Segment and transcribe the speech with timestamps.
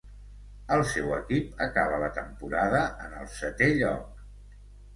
[0.75, 4.21] El seu equip acaba la temporada en el setè lloc.